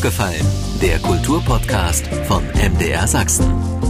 [0.00, 0.46] aufgefallen?
[0.80, 3.89] Der Kulturpodcast von MDR Sachsen.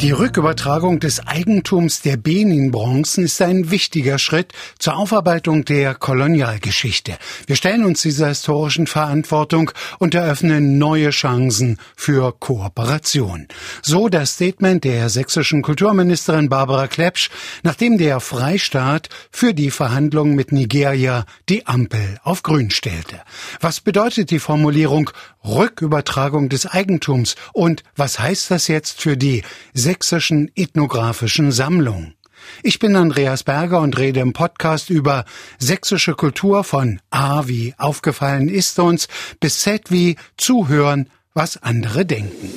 [0.00, 7.16] Die Rückübertragung des Eigentums der Benin-Bronzen ist ein wichtiger Schritt zur Aufarbeitung der Kolonialgeschichte.
[7.46, 13.46] Wir stellen uns dieser historischen Verantwortung und eröffnen neue Chancen für Kooperation.
[13.82, 17.30] So das Statement der sächsischen Kulturministerin Barbara Klepsch,
[17.62, 23.20] nachdem der Freistaat für die Verhandlungen mit Nigeria die Ampel auf grün stellte.
[23.60, 25.10] Was bedeutet die Formulierung
[25.44, 29.42] Rückübertragung des Eigentums und was heißt das jetzt für die
[29.84, 32.14] sächsischen ethnografischen Sammlung.
[32.62, 35.26] Ich bin Andreas Berger und rede im Podcast über
[35.58, 39.08] sächsische Kultur von A wie aufgefallen ist uns
[39.40, 42.48] bis Z wie zuhören, was andere denken.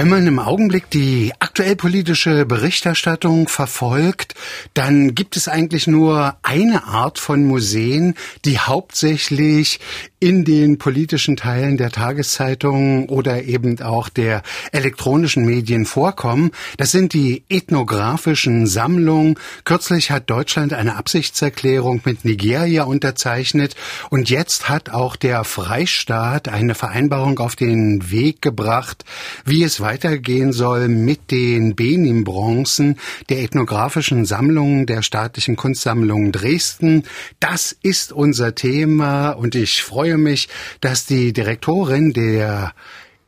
[0.00, 4.34] Wenn man im Augenblick die aktuell politische Berichterstattung verfolgt,
[4.72, 9.78] dann gibt es eigentlich nur eine Art von Museen, die hauptsächlich
[10.22, 16.50] in den politischen Teilen der Tageszeitungen oder eben auch der elektronischen Medien vorkommen.
[16.76, 19.36] Das sind die ethnografischen Sammlungen.
[19.64, 23.74] Kürzlich hat Deutschland eine Absichtserklärung mit Nigeria unterzeichnet
[24.10, 29.06] und jetzt hat auch der Freistaat eine Vereinbarung auf den Weg gebracht,
[29.46, 32.98] wie es weitergehen soll mit den Benin-Bronzen
[33.30, 37.04] der ethnografischen Sammlungen der staatlichen Kunstsammlung Dresden.
[37.40, 40.48] Das ist unser Thema und ich freue freue mich,
[40.80, 42.72] dass die Direktorin der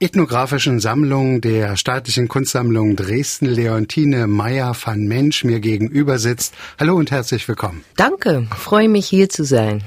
[0.00, 6.54] ethnografischen Sammlung der Staatlichen Kunstsammlung Dresden, Leontine Meyer van Mensch, mir gegenüber sitzt.
[6.80, 7.84] Hallo und herzlich willkommen.
[7.94, 9.84] Danke, freue mich hier zu sein.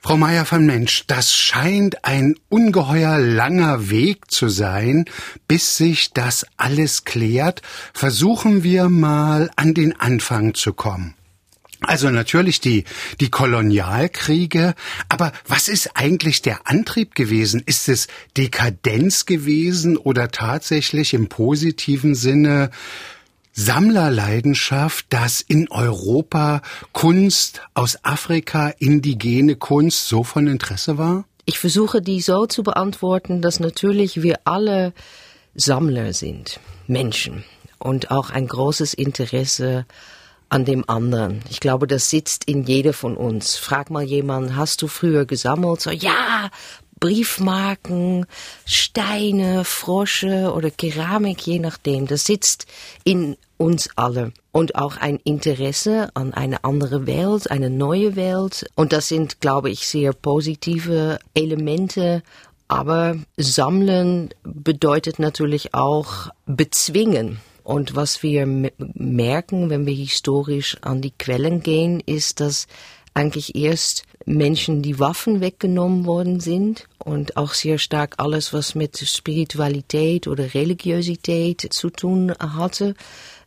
[0.00, 5.04] Frau Meyer van Mensch, das scheint ein ungeheuer langer Weg zu sein,
[5.46, 7.62] bis sich das alles klärt.
[7.92, 11.14] Versuchen wir mal an den Anfang zu kommen.
[11.84, 12.84] Also natürlich die,
[13.20, 14.74] die Kolonialkriege.
[15.08, 17.62] Aber was ist eigentlich der Antrieb gewesen?
[17.64, 22.70] Ist es Dekadenz gewesen oder tatsächlich im positiven Sinne
[23.52, 26.60] Sammlerleidenschaft, dass in Europa
[26.92, 31.24] Kunst aus Afrika, indigene Kunst so von Interesse war?
[31.44, 34.92] Ich versuche die so zu beantworten, dass natürlich wir alle
[35.54, 36.58] Sammler sind,
[36.88, 37.44] Menschen
[37.78, 39.86] und auch ein großes Interesse
[40.54, 41.42] an dem anderen.
[41.50, 43.56] Ich glaube, das sitzt in jeder von uns.
[43.56, 45.80] Frag mal jemanden, hast du früher gesammelt?
[45.80, 46.48] So, ja,
[47.00, 48.24] Briefmarken,
[48.64, 52.06] Steine, Frosche oder Keramik, je nachdem.
[52.06, 52.66] Das sitzt
[53.02, 54.32] in uns alle.
[54.52, 58.70] Und auch ein Interesse an eine andere Welt, eine neue Welt.
[58.76, 62.22] Und das sind, glaube ich, sehr positive Elemente.
[62.68, 67.40] Aber sammeln bedeutet natürlich auch bezwingen.
[67.64, 72.66] Und was wir merken, wenn wir historisch an die Quellen gehen, ist, dass
[73.14, 78.98] eigentlich erst Menschen die Waffen weggenommen worden sind und auch sehr stark alles, was mit
[78.98, 82.94] Spiritualität oder Religiosität zu tun hatte.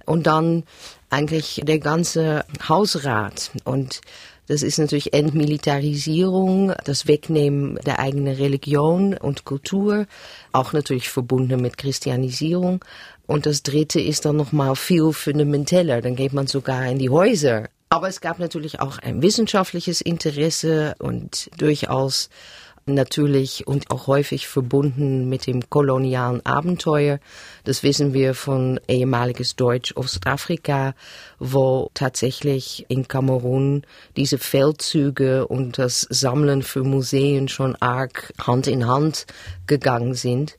[0.05, 0.63] Und dann
[1.09, 4.01] eigentlich der ganze Hausrat und
[4.47, 10.07] das ist natürlich Entmilitarisierung, das Wegnehmen der eigenen Religion und Kultur,
[10.53, 12.83] auch natürlich verbunden mit Christianisierung.
[13.27, 16.01] Und das dritte ist dann nochmal viel fundamenteller.
[16.01, 17.69] Dann geht man sogar in die Häuser.
[17.89, 22.29] Aber es gab natürlich auch ein wissenschaftliches Interesse und durchaus
[22.87, 27.19] natürlich und auch häufig verbunden mit dem kolonialen Abenteuer.
[27.63, 30.93] Das wissen wir von ehemaliges Deutsch-Ostafrika,
[31.39, 33.83] wo tatsächlich in Kamerun
[34.15, 39.25] diese Feldzüge und das Sammeln für Museen schon arg Hand in Hand
[39.67, 40.57] gegangen sind.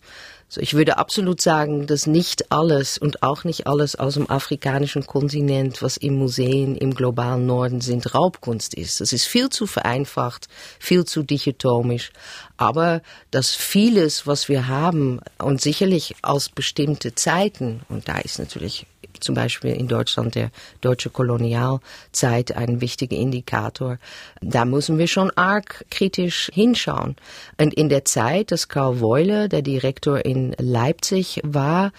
[0.50, 5.06] So, ich würde absolut sagen, dass nicht alles und auch nicht alles aus dem afrikanischen
[5.06, 9.02] Kontinent, was im Museen im globalen Norden sind, Raubkunst ist.
[9.02, 10.48] Das ist viel zu vereinfacht,
[10.78, 12.12] viel zu dichotomisch.
[12.58, 18.84] Aber dass vieles, was wir haben und sicherlich aus bestimmte Zeiten, und da ist natürlich
[19.20, 23.98] zum Beispiel in Deutschland der deutsche Kolonialzeit ein wichtiger Indikator.
[24.40, 27.16] Da müssen wir schon arg kritisch hinschauen.
[27.58, 31.92] Und in der Zeit, dass Karl Weule, der Direktor in Leipzig war,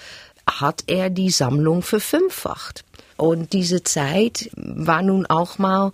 [0.46, 2.84] hat er die Sammlung verfünffacht.
[3.18, 5.92] Und diese Zeit war nun auch mal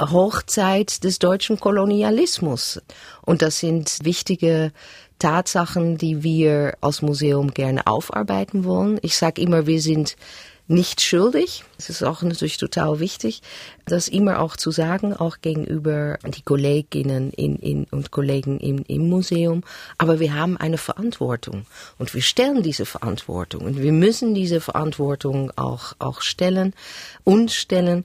[0.00, 2.80] Hochzeit des deutschen Kolonialismus.
[3.22, 4.72] Und das sind wichtige
[5.18, 8.98] Tatsachen, die wir als Museum gerne aufarbeiten wollen.
[9.02, 10.16] Ich sage immer, wir sind
[10.66, 11.62] nicht schuldig.
[11.76, 13.42] Es ist auch natürlich total wichtig,
[13.84, 19.08] das immer auch zu sagen, auch gegenüber die Kolleginnen in, in, und Kollegen im, im
[19.08, 19.62] Museum.
[19.98, 21.66] Aber wir haben eine Verantwortung
[21.98, 26.72] und wir stellen diese Verantwortung und wir müssen diese Verantwortung auch, auch stellen
[27.24, 28.04] und stellen.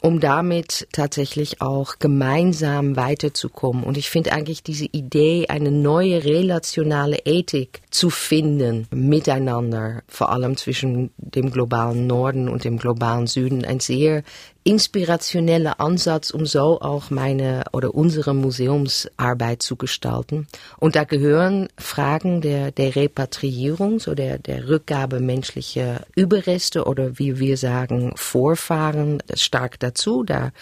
[0.00, 3.84] Um damit tatsächlich auch gemeinsam weiterzukommen.
[3.84, 10.56] Und ich finde eigentlich diese Idee, eine neue relationale Ethik zu finden, miteinander, vor allem
[10.56, 14.22] zwischen dem globalen Norden und dem globalen Süden, ein sehr
[14.64, 20.46] inspirationeller Ansatz, um so auch meine oder unsere Museumsarbeit zu gestalten.
[20.78, 27.38] Und da gehören Fragen der, der Repatriierung, so der, der Rückgabe menschlicher Überreste oder wie
[27.38, 30.22] wir sagen, Vorfahren stark dazu.
[30.22, 30.52] Da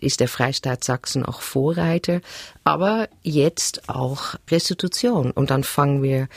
[0.00, 2.20] ist der Freistaat Sachsen auch Vorreiter,
[2.64, 5.30] aber jetzt auch Restitution.
[5.30, 6.28] Und dann fangen wir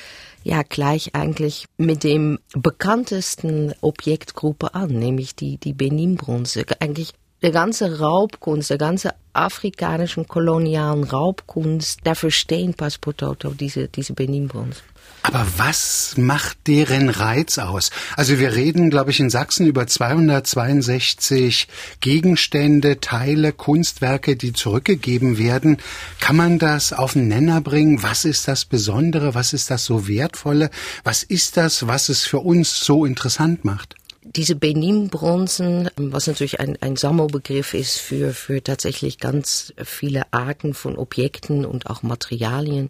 [0.44, 6.66] ja gleich eigentlich mit dem bekanntesten Objektgruppe an, nämlich die, die Benin-Bronze.
[6.80, 14.82] Eigentlich der ganze Raubkunst, der ganze afrikanischen kolonialen Raubkunst, dafür stehen Passepartout diese, diese Benin-Bronze.
[15.26, 17.92] Aber was macht deren Reiz aus?
[18.18, 21.70] Also wir reden, glaube ich, in Sachsen über 262
[22.02, 25.78] Gegenstände, Teile, Kunstwerke, die zurückgegeben werden.
[26.20, 28.04] Kann man das auf den Nenner bringen?
[28.04, 29.34] Was ist das Besondere?
[29.34, 30.70] Was ist das so Wertvolle?
[31.06, 33.96] Was ist das, was es für uns so interessant macht?
[34.24, 40.98] Diese Benin-Bronzen, was natürlich ein, ein Sammelbegriff ist für, für tatsächlich ganz viele Arten von
[40.98, 42.90] Objekten und auch Materialien,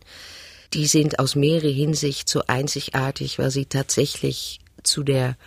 [0.74, 5.38] die sind aus mehrerer Hinsicht so einzigartig, weil sie tatsächlich zu der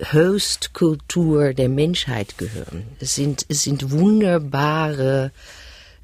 [0.00, 2.84] Höchstkultur der Menschheit gehören.
[3.00, 5.32] Es sind, es sind wunderbare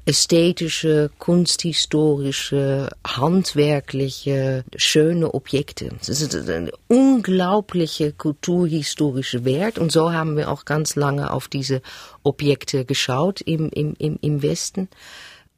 [0.05, 5.89] ästhetische, kunsthistorische, handwerkliche, schöne Objekte.
[6.01, 11.81] Es ist ein unglaubliche kulturhistorische Wert und so haben wir auch ganz lange auf diese
[12.21, 14.89] Objekte geschaut im, im, im, im Westen.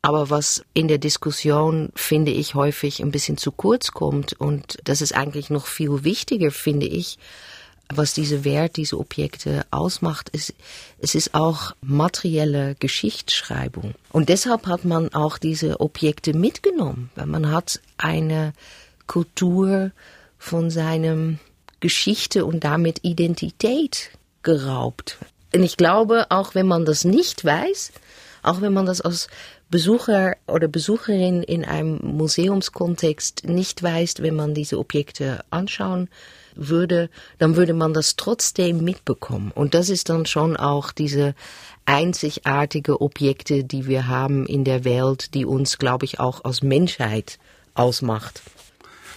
[0.08, 5.02] Aber was in der Diskussion, finde ich, häufig ein bisschen zu kurz kommt und das
[5.02, 7.20] ist eigentlich noch viel wichtiger, finde ich,
[7.94, 10.54] was diese Wert, diese Objekte ausmacht, ist,
[11.00, 13.96] es ist auch materielle Geschichtsschreibung.
[14.14, 18.54] Und deshalb hat man auch diese Objekte mitgenommen, weil man hat eine
[19.08, 19.92] Kultur
[20.38, 21.38] von seinem
[21.82, 24.12] Geschichte und damit Identität
[24.42, 25.18] geraubt.
[25.54, 27.92] Und ich glaube, auch wenn man das nicht weiß,
[28.42, 29.28] auch wenn man das als
[29.70, 36.10] Besucher oder Besucherin in einem Museumskontext nicht weiß, wenn man diese Objekte anschauen
[36.56, 39.52] würde, dann würde man das trotzdem mitbekommen.
[39.54, 41.36] Und das ist dann schon auch diese
[41.86, 47.38] einzigartige Objekte, die wir haben in der Welt, die uns, glaube ich, auch als Menschheit
[47.74, 48.42] ausmacht.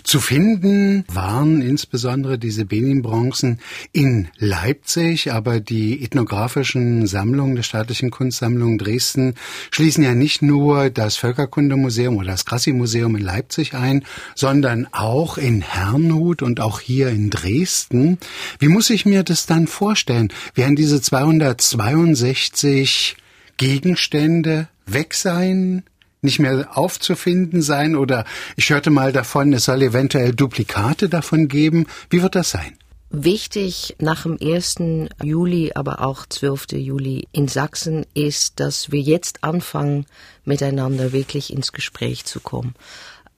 [0.02, 3.60] Zu finden waren insbesondere diese Benin-Bronzen
[3.92, 9.34] in Leipzig, aber die ethnografischen Sammlungen der Staatlichen Kunstsammlung Dresden
[9.70, 14.04] schließen ja nicht nur das Völkerkundemuseum oder das Grassi-Museum in Leipzig ein,
[14.34, 18.18] sondern auch in Herrnhut und auch hier in Dresden.
[18.58, 20.32] Wie muss ich mir das dann vorstellen?
[20.54, 23.16] Werden diese 262
[23.56, 25.84] Gegenstände weg sein?
[26.22, 28.24] Nicht mehr aufzufinden sein oder
[28.56, 31.86] ich hörte mal davon, es soll eventuell Duplikate davon geben.
[32.08, 32.76] Wie wird das sein?
[33.12, 34.76] Wichtig nach dem 1.
[35.22, 36.72] Juli, aber auch 12.
[36.74, 40.06] Juli in Sachsen ist, dass wir jetzt anfangen,
[40.44, 42.74] miteinander wirklich ins Gespräch zu kommen.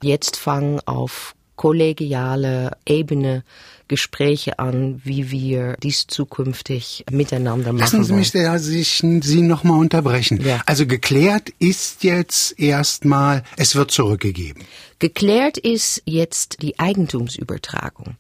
[0.03, 3.45] Jetzt fangen auf kollegiale Ebene
[3.93, 8.59] Gespräche an, wie wir dies zukünftig miteinander machen Lassen Sie mich wollen.
[8.59, 10.41] sich, Sie noch mal unterbrechen.
[10.43, 10.63] Ja.
[10.65, 14.65] Also geklärt ist jetzt erstmal, es wird zurückgegeben.
[14.99, 18.17] Geklärt ist jetzt die Eigentumsübertragung.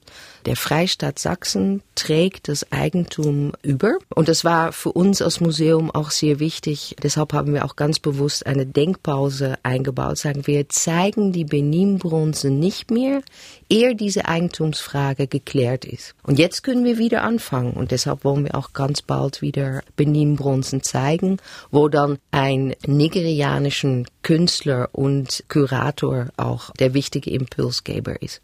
[0.46, 3.98] Der Freistaat Sachsen trägt das Eigentum über.
[4.14, 6.96] Und das war für uns als Museum auch sehr wichtig.
[7.02, 10.18] Deshalb haben wir auch ganz bewusst eine Denkpause eingebaut.
[10.18, 13.22] Sagen wir, zeigen die Benin-Bronze nicht mehr,
[13.68, 16.14] ehe diese Eigentumsfrage geklärt ist.
[16.24, 17.72] Und jetzt können wir wieder anfangen.
[17.72, 21.38] Und deshalb wollen wir auch ganz bald wieder Benin-Bronzen zeigen,
[21.70, 28.40] wo dann ein nigerianischen Künstler und Kurator auch der wichtige Impulsgeber ist.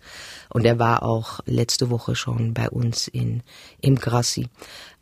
[0.50, 3.42] Und er war auch letzte Woche schon bei uns in,
[3.80, 4.48] im Grassi.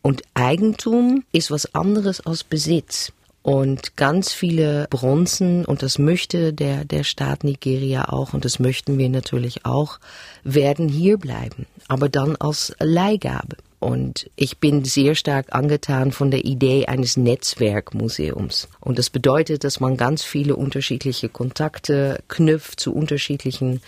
[0.01, 3.11] Und Eigentum ist was anderes als Besitz.
[3.43, 8.97] Und ganz viele Bronzen, und das möchte der, der Staat Nigeria auch, und das möchten
[8.97, 9.99] wir natürlich auch,
[10.43, 11.65] werden hier bleiben.
[11.87, 13.55] Aber dann als Leihgabe.
[13.79, 18.67] Und ich bin sehr stark angetan von der Idee eines Netzwerkmuseums.
[18.81, 23.81] Und das bedeutet, dass man ganz viele unterschiedliche Kontakte knüpft zu unterschiedlichen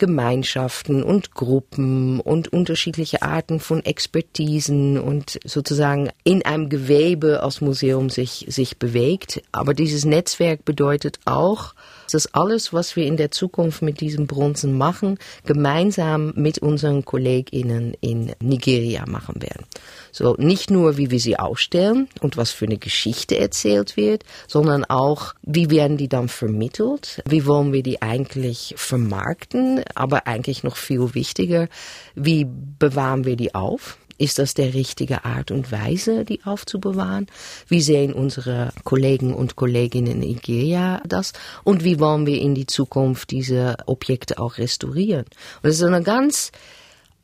[0.00, 8.08] Gemeinschaften und Gruppen und unterschiedliche Arten von Expertisen und sozusagen in einem Gewebe aus Museum
[8.08, 9.42] sich, sich bewegt.
[9.52, 11.74] Aber dieses Netzwerk bedeutet auch,
[12.10, 17.94] dass alles, was wir in der Zukunft mit diesem Bronzen machen, gemeinsam mit unseren KollegInnen
[18.00, 19.66] in Nigeria machen werden.
[20.12, 24.84] So, nicht nur, wie wir sie ausstellen und was für eine Geschichte erzählt wird, sondern
[24.84, 27.22] auch, wie werden die dann vermittelt?
[27.28, 29.82] Wie wollen wir die eigentlich vermarkten?
[29.94, 31.68] Aber eigentlich noch viel wichtiger,
[32.14, 33.98] wie bewahren wir die auf?
[34.20, 37.26] Ist das der richtige Art und Weise, die aufzubewahren?
[37.68, 41.32] Wie sehen unsere Kollegen und Kolleginnen in Nigeria das?
[41.64, 45.24] Und wie wollen wir in die Zukunft diese Objekte auch restaurieren?
[45.24, 46.52] Und das ist eine ganz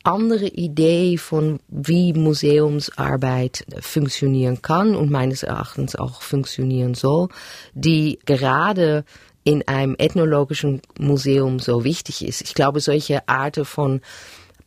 [0.07, 7.27] andere Idee von wie Museumsarbeit funktionieren kann und meines Erachtens auch funktionieren soll,
[7.73, 9.03] die gerade
[9.47, 12.41] in einem ethnologischen Museum so wichtig ist.
[12.41, 14.01] Ich glaube, solche Arten von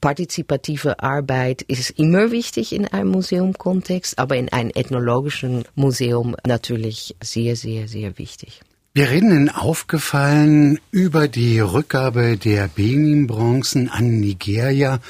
[0.01, 7.57] partizipative Arbeit ist immer wichtig in einem Museumkontext, aber in einem ethnologischen Museum natürlich sehr,
[7.57, 8.63] sehr, sehr wichtig.
[8.95, 15.01] Wir reden in Aufgefallen über die Rückgabe der Benin-Bronzen an Nigeria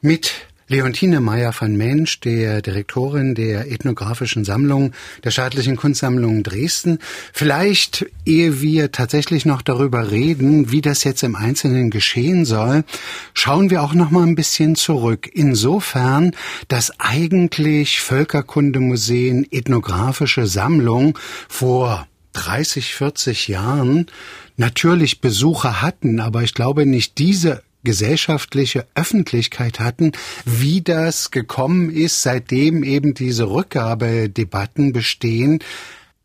[0.00, 0.32] mit
[0.70, 4.92] Leontine Meyer van Mensch, der Direktorin der Ethnografischen Sammlung
[5.24, 7.00] der Staatlichen Kunstsammlung Dresden.
[7.32, 12.84] Vielleicht, ehe wir tatsächlich noch darüber reden, wie das jetzt im Einzelnen geschehen soll,
[13.34, 15.28] schauen wir auch noch mal ein bisschen zurück.
[15.32, 16.36] Insofern,
[16.68, 21.14] dass eigentlich Völkerkundemuseen, ethnografische Sammlungen
[21.48, 24.06] vor 30, 40 Jahren
[24.56, 30.12] natürlich Besucher hatten, aber ich glaube nicht diese gesellschaftliche Öffentlichkeit hatten,
[30.44, 35.60] wie das gekommen ist, seitdem eben diese Rückgabedebatten bestehen.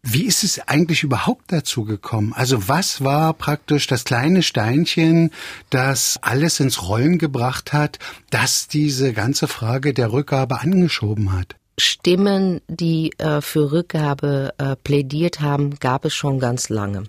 [0.07, 2.31] Wie ist es eigentlich überhaupt dazu gekommen?
[2.33, 5.31] Also was war praktisch das kleine Steinchen,
[5.71, 7.97] das alles ins Rollen gebracht hat,
[8.29, 11.55] das diese ganze Frage der Rückgabe angeschoben hat?
[11.79, 17.05] Stimmen, die äh, für Rückgabe äh, plädiert haben, gab es schon ganz lange.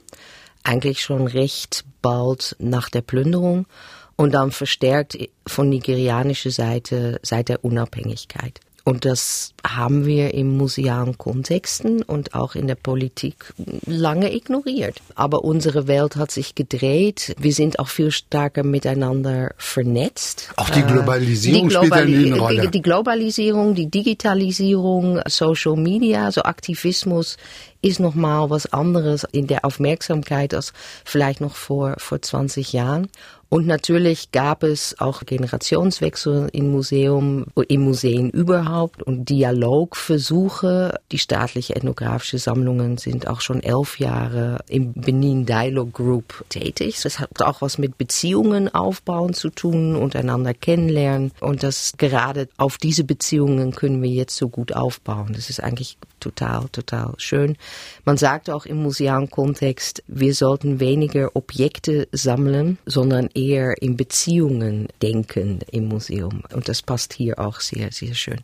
[0.65, 3.67] Eigentlich schon recht bald nach der Plünderung
[4.17, 8.61] und dann verstärkt von nigerianischer Seite seit der Unabhängigkeit.
[8.89, 13.53] Und das haben wir im musealen Kontexten und auch in der Politik
[13.85, 15.03] lange ignoriert.
[15.17, 17.35] Aber unsere Welt hat sich gedreht.
[17.37, 20.51] Wir sind auch viel stärker miteinander vernetzt.
[20.55, 22.63] Auch die Globalisierung die Globali spielt eine Rolle.
[22.63, 27.39] Die, die Globalisierung, die Digitalisierung, Social Media, so Aktivismus
[27.87, 30.73] ist nochmal was anderes in der Aufmerksamkeit als
[31.05, 33.09] vielleicht noch vor, vor 20 Jahren.
[33.49, 40.99] Und natürlich gab es auch Generationswechsel im Museum, im Museen überhaupt und Dialogversuche.
[41.13, 47.01] Die staatliche ethnografische Sammlungen sind auch schon elf Jahre im Benin Dialogue Group tätig.
[47.05, 51.31] Das hat auch was mit Beziehungen aufbauen zu tun, untereinander kennenlernen.
[51.39, 55.35] Und das gerade auf diese Beziehungen können wir jetzt so gut aufbauen.
[55.35, 57.57] Das ist eigentlich total, total schön.
[58.05, 64.89] Man sagt auch im musealen Kontext, wir sollten weniger Objekte sammeln, sondern eher in Beziehungen
[65.03, 66.43] denken im Museum.
[66.53, 68.41] Und das passt hier auch sehr, sehr schön.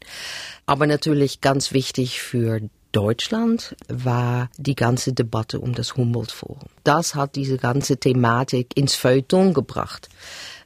[0.66, 2.60] Aber natürlich ganz wichtig für
[2.92, 6.68] Deutschland war die ganze Debatte um das Humboldt-Forum.
[6.84, 10.08] Das hat diese ganze Thematik ins Feuilleton gebracht.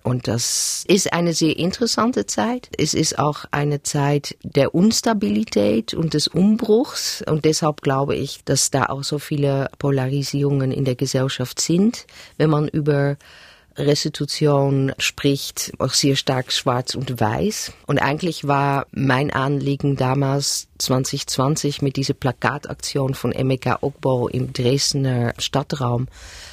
[0.06, 2.68] Und das ist eine sehr interessante Zeit.
[2.78, 7.24] Es ist auch eine Zeit der Unstabilität und des Umbruchs.
[7.26, 12.50] Und deshalb glaube ich, dass da auch so viele Polarisierungen in der Gesellschaft sind, wenn
[12.50, 13.16] man über
[13.78, 17.72] Restitution spricht, auch sehr stark schwarz und weiß.
[17.86, 25.34] Und eigentlich war mein Anliegen damals 2020 mit dieser Plakataktion von Emeka Ogbo im Dresdner
[25.38, 26.08] Stadtraum,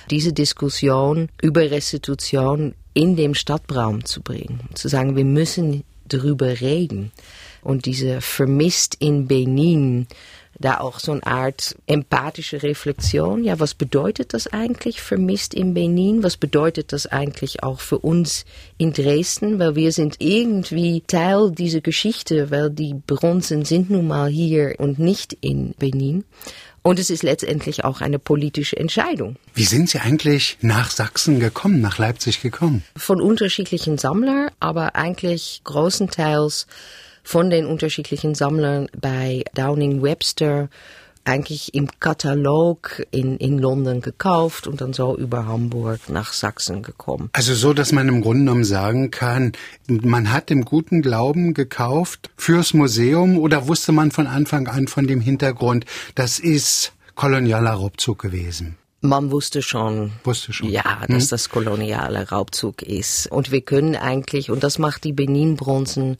[0.09, 4.61] diese Diskussion über Restitution in dem Stadtraum zu bringen.
[4.73, 7.11] Zu sagen, wir müssen darüber reden.
[7.61, 10.07] Und diese vermisst in Benin,
[10.59, 13.43] da auch so eine Art empathische Reflexion.
[13.43, 16.23] Ja, was bedeutet das eigentlich vermisst in Benin?
[16.23, 18.45] Was bedeutet das eigentlich auch für uns
[18.77, 19.59] in Dresden?
[19.59, 24.99] Weil wir sind irgendwie Teil dieser Geschichte, weil die Bronzen sind nun mal hier und
[24.99, 26.23] nicht in Benin.
[26.83, 29.37] Und es ist letztendlich auch eine politische Entscheidung.
[29.53, 32.83] Wie sind Sie eigentlich nach Sachsen gekommen, nach Leipzig gekommen?
[32.97, 36.67] Von unterschiedlichen Sammlern, aber eigentlich großenteils
[37.23, 40.69] von den unterschiedlichen Sammlern bei Downing Webster
[41.25, 47.29] eigentlich im Katalog in, in London gekauft und dann so über Hamburg nach Sachsen gekommen.
[47.33, 49.53] Also so, dass man im Grunde genommen sagen kann,
[49.87, 55.07] man hat im guten Glauben gekauft fürs Museum oder wusste man von Anfang an von
[55.07, 58.77] dem Hintergrund, das ist kolonialer Raubzug gewesen?
[59.05, 60.69] Man wusste schon, wusste schon.
[60.69, 61.29] ja, dass hm.
[61.29, 63.27] das koloniale Raubzug ist.
[63.27, 66.17] Und wir können eigentlich, und das macht die Benin-Bronzen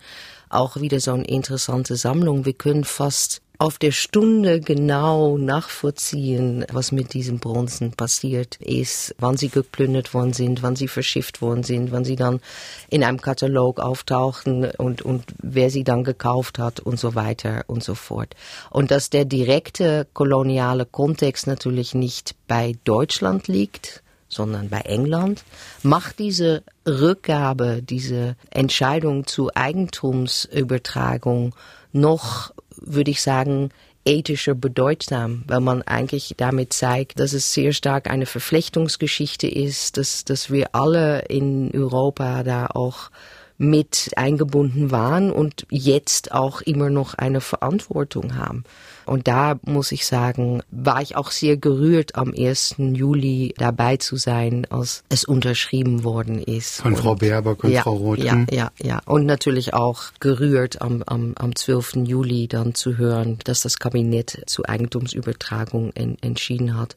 [0.54, 6.92] auch wieder so eine interessante Sammlung, wir können fast auf der Stunde genau nachvollziehen, was
[6.92, 11.92] mit diesen Bronzen passiert ist, wann sie geplündert worden sind, wann sie verschifft worden sind,
[11.92, 12.42] wann sie dann
[12.90, 17.84] in einem Katalog auftauchten und, und wer sie dann gekauft hat und so weiter und
[17.84, 18.36] so fort.
[18.70, 24.03] Und dass der direkte koloniale Kontext natürlich nicht bei Deutschland liegt,
[24.34, 25.44] sondern bei England,
[25.82, 31.56] macht diese Rückgabe, diese Entscheidung zu Eigentumsübertragung
[31.92, 32.54] noch
[32.86, 33.70] würde ich sagen,
[34.06, 40.26] ethischer bedeutsam, weil man eigentlich damit zeigt, dass es sehr stark eine Verflechtungsgeschichte ist, dass,
[40.26, 43.12] dass wir alle in Europa da auch
[43.58, 48.64] mit eingebunden waren und jetzt auch immer noch eine Verantwortung haben.
[49.06, 52.76] Und da muss ich sagen, war ich auch sehr gerührt, am 1.
[52.78, 56.82] Juli dabei zu sein, als es unterschrieben worden ist.
[56.82, 58.20] Von und, Frau Baerbock und ja, Frau Roth.
[58.20, 59.02] Ja, ja, ja.
[59.06, 61.98] Und natürlich auch gerührt am, am, am 12.
[62.06, 66.96] Juli dann zu hören, dass das Kabinett zu Eigentumsübertragung en, entschieden hat.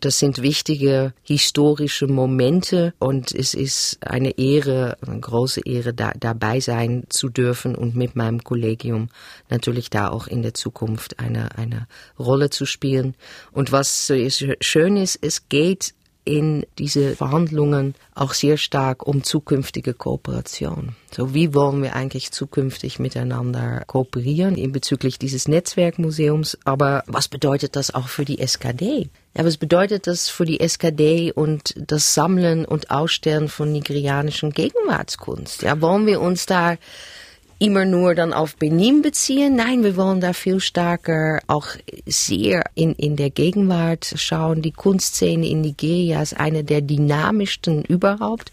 [0.00, 6.60] Das sind wichtige historische Momente und es ist eine Ehre, eine große Ehre, da, dabei
[6.60, 9.08] sein zu dürfen und mit meinem Kollegium
[9.50, 11.86] natürlich da auch in der Zukunft eine eine,
[12.18, 13.14] Rolle zu spielen.
[13.52, 14.12] Und was
[14.60, 15.94] schön ist, es geht
[16.28, 20.94] in diese Verhandlungen auch sehr stark um zukünftige Kooperation.
[21.10, 26.58] So, wie wollen wir eigentlich zukünftig miteinander kooperieren in bezüglich dieses Netzwerkmuseums?
[26.64, 29.08] Aber was bedeutet das auch für die SKD?
[29.34, 35.62] Ja, was bedeutet das für die SKD und das Sammeln und Ausstellen von nigerianischen Gegenwartskunst?
[35.62, 36.76] Ja, wollen wir uns da
[37.58, 39.56] immer nur dann auf Benin beziehen.
[39.56, 41.66] Nein, wir wollen da viel stärker auch
[42.06, 44.62] sehr in, in der Gegenwart schauen.
[44.62, 48.52] Die Kunstszene in Nigeria ist eine der dynamischsten überhaupt.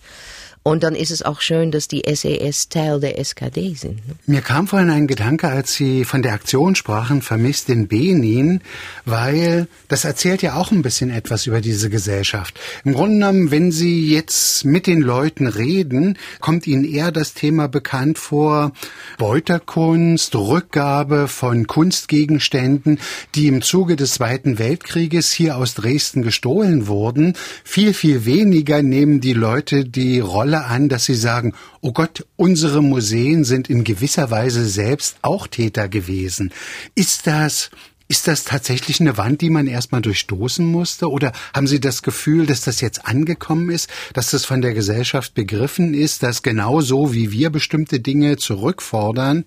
[0.68, 3.98] Und dann ist es auch schön, dass die SAS Teil der SKD sind.
[4.08, 4.16] Ne?
[4.26, 8.62] Mir kam vorhin ein Gedanke, als Sie von der Aktion sprachen, vermisst in Benin,
[9.06, 12.60] weil das erzählt ja auch ein bisschen etwas über diese Gesellschaft.
[12.84, 17.68] Im Grunde genommen, wenn Sie jetzt mit den Leuten reden, kommt Ihnen eher das Thema
[17.68, 18.72] bekannt vor,
[19.20, 23.00] Beuterkunst, Rückgabe von Kunstgegenständen,
[23.36, 27.36] die im Zuge des Zweiten Weltkrieges hier aus Dresden gestohlen wurden.
[27.64, 32.26] Viel, viel weniger nehmen die Leute die Rolle alle an, dass sie sagen, oh Gott,
[32.36, 36.52] unsere Museen sind in gewisser Weise selbst auch Täter gewesen.
[36.96, 37.70] Ist das
[38.08, 41.10] ist das tatsächlich eine Wand, die man erstmal durchstoßen musste?
[41.10, 45.34] Oder haben Sie das Gefühl, dass das jetzt angekommen ist, dass das von der Gesellschaft
[45.34, 49.46] begriffen ist, dass genauso wie wir bestimmte Dinge zurückfordern,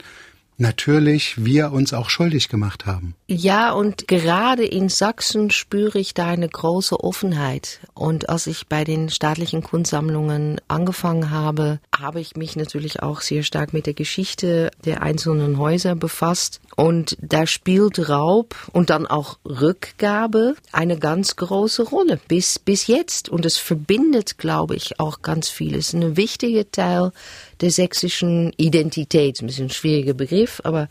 [0.58, 3.14] natürlich wir uns auch schuldig gemacht haben.
[3.28, 7.80] Ja, und gerade in Sachsen spüre ich da eine große Offenheit.
[7.94, 13.44] Und als ich bei den staatlichen Kunstsammlungen angefangen habe, habe ich mich natürlich auch sehr
[13.44, 16.60] stark mit der Geschichte der einzelnen Häuser befasst.
[16.76, 23.28] Und da spielt Raub und dann auch Rückgabe eine ganz große Rolle bis, bis jetzt.
[23.28, 25.92] Und es verbindet, glaube ich, auch ganz vieles.
[25.92, 27.12] Ein wichtiger Teil
[27.60, 29.40] der sächsischen Identität.
[29.40, 30.88] Ein bisschen schwieriger Begriff, aber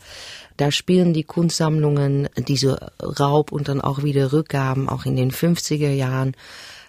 [0.56, 5.90] da spielen die Kunstsammlungen diese Raub und dann auch wieder Rückgaben, auch in den 50er
[5.90, 6.34] Jahren,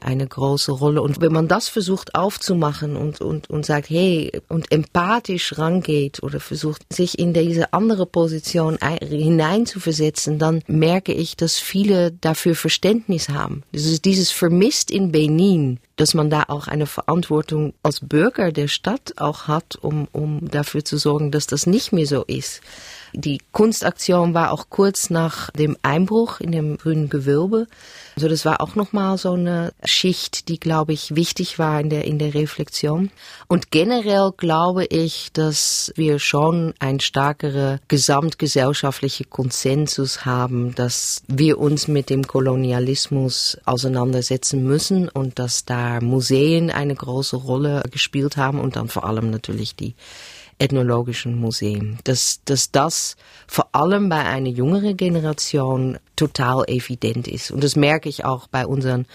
[0.02, 1.02] eine große Rolle.
[1.02, 6.40] Und wenn man das versucht aufzumachen und, und, und sagt, hey, und empathisch rangeht oder
[6.40, 13.64] versucht, sich in diese andere Position hineinzuversetzen, dann merke ich, dass viele dafür Verständnis haben.
[13.72, 18.68] Das ist dieses Vermisst in Benin, dass man da auch eine Verantwortung als Bürger der
[18.68, 22.62] Stadt auch hat, um, um dafür zu sorgen, dass das nicht mehr so ist.
[23.14, 27.68] Die Kunstaktion war auch kurz nach dem Einbruch in dem grünen Gewölbe.
[28.16, 32.06] Also das war auch nochmal so eine Schicht, die, glaube ich, wichtig war in der,
[32.06, 33.12] in der Reflexion.
[33.48, 41.88] Und generell glaube ich, dass wir schon ein stärkere gesamtgesellschaftliche Konsensus haben, dass wir uns
[41.88, 48.76] mit dem Kolonialismus auseinandersetzen müssen und dass da Museen eine große Rolle gespielt haben und
[48.76, 49.96] dann vor allem natürlich die
[50.60, 51.98] Ethnologischen Museum.
[52.04, 53.16] Dass, dass das
[53.48, 57.52] vor allem bei einer jüngeren Generation total evident ist.
[57.52, 59.06] Und das merke ich auch bei unseren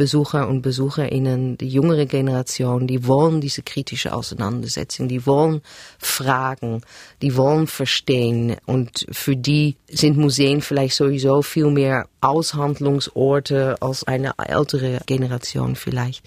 [0.00, 5.60] Besucher und Besucherinnen, die jüngere Generation, die wollen diese kritische Auseinandersetzung, die wollen
[5.98, 6.80] fragen,
[7.20, 14.32] die wollen verstehen und für die sind Museen vielleicht sowieso viel mehr Aushandlungsorte als eine
[14.38, 16.26] ältere Generation vielleicht.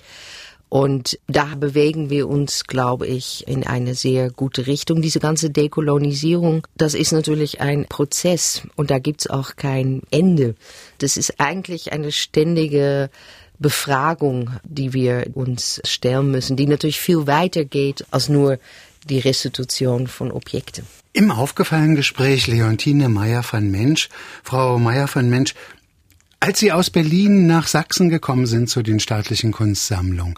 [0.74, 5.04] Und da bewegen wir uns, glaube ich, in eine sehr gute Richtung.
[5.04, 10.56] Diese ganze Dekolonisierung, das ist natürlich ein Prozess und da gibt's auch kein Ende.
[10.98, 13.12] Das ist eigentlich eine ständige
[13.60, 18.58] Befragung, die wir uns stellen müssen, die natürlich viel weiter geht als nur
[19.08, 20.88] die Restitution von Objekten.
[21.14, 24.10] Im aufgefallenen Gespräch Leontine Meyer von Mensch,
[24.44, 25.54] Frau Meyer von Mensch,
[26.44, 30.36] als Sie aus Berlin nach Sachsen gekommen sind zu den staatlichen Kunstsammlungen,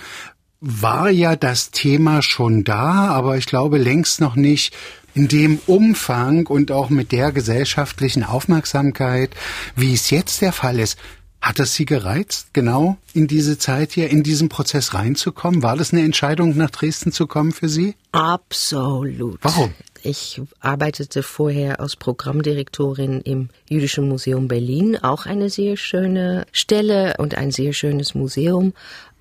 [0.61, 4.75] war ja das Thema schon da, aber ich glaube längst noch nicht
[5.15, 9.31] in dem Umfang und auch mit der gesellschaftlichen Aufmerksamkeit,
[9.75, 10.99] wie es jetzt der Fall ist.
[11.41, 15.63] Hat es Sie gereizt, genau in diese Zeit hier, in diesen Prozess reinzukommen?
[15.63, 17.95] War das eine Entscheidung, nach Dresden zu kommen für Sie?
[18.11, 19.39] Absolut.
[19.41, 19.73] Warum?
[20.05, 27.35] Ich arbeitete vorher als Programmdirektorin im Jüdischen Museum Berlin, auch eine sehr schöne Stelle und
[27.35, 28.73] ein sehr schönes Museum.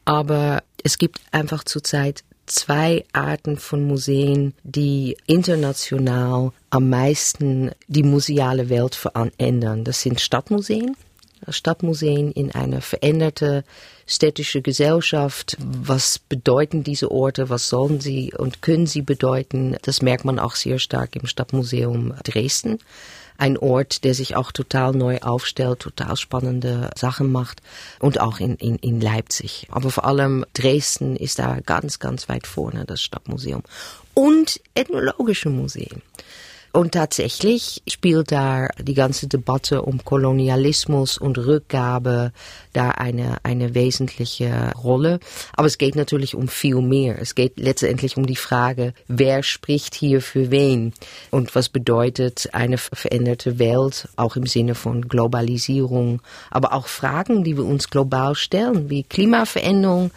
[0.04, 8.68] Aber es gibt einfach zurzeit zwei Arten von Museen, die international am meisten die museale
[8.68, 9.84] Welt verändern.
[9.84, 10.98] Das sind Stadtmuseen.
[11.48, 13.64] Stadtmuseen in eine veränderte
[14.06, 15.56] städtische Gesellschaft.
[15.60, 17.48] Was bedeuten diese Orte?
[17.48, 19.76] Was sollen sie und können sie bedeuten?
[19.82, 22.78] Das merkt man auch sehr stark im Stadtmuseum Dresden
[23.36, 27.62] ein Ort, der sich auch total neu aufstellt, total spannende Sachen macht
[27.98, 29.66] und auch in, in, in Leipzig.
[29.70, 33.62] Aber vor allem Dresden ist da ganz, ganz weit vorne, das Stadtmuseum.
[34.14, 36.02] Und ethnologische Museen.
[36.74, 42.32] Und tatsächlich spielt da die ganze Debatte um Kolonialismus und Rückgabe
[42.72, 45.20] da eine, eine wesentliche Rolle.
[45.52, 47.22] Aber es geht natürlich um viel mehr.
[47.22, 50.92] Es geht letztendlich um die Frage, wer spricht hier für wen?
[51.30, 57.56] Und was bedeutet eine veränderte Welt, auch im Sinne von Globalisierung, aber auch Fragen, die
[57.56, 60.10] wir uns global stellen, wie Klimaveränderung,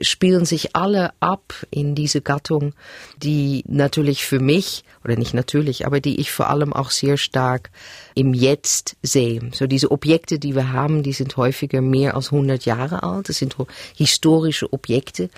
[0.00, 2.74] spielen sich alle ab in diese Gattung,
[3.16, 7.70] die natürlich für mich, oder nicht natürlich, aber die ich vor allem auch sehr stark
[8.14, 9.50] im Jetzt sehe.
[9.52, 13.28] So diese Objekte, die wir haben, die sind häufiger mehr als 100 Jahre alt.
[13.28, 13.56] Das sind
[13.94, 15.28] historische Objekte.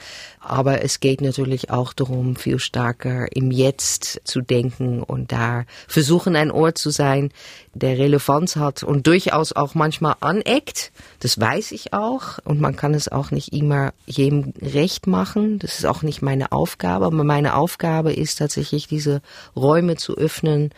[0.44, 6.36] Aber es geht natürlich auch darum, viel stärker im Jetzt zu denken und da versuchen,
[6.36, 7.30] ein Ort zu sein,
[7.72, 10.92] der Relevanz hat und durchaus auch manchmal aneckt.
[11.20, 12.38] Das weiß ich auch.
[12.44, 15.58] Und man kann es auch nicht immer jedem recht machen.
[15.58, 17.06] Das ist auch nicht meine Aufgabe.
[17.06, 19.22] Aber meine Aufgabe ist tatsächlich, diese
[19.56, 20.70] Räume zu öffnen